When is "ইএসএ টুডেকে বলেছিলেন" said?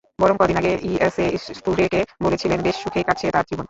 0.89-2.59